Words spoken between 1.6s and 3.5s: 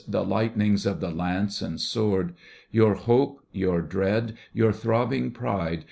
and sword Your hope,